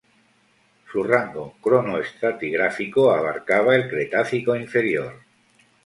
Su 0.91 1.03
rango 1.03 1.57
cronoestratigráfico 1.61 3.11
abarcaba 3.11 3.75
el 3.75 3.87
Cretácico 3.87 4.55
inferior. 4.55 5.13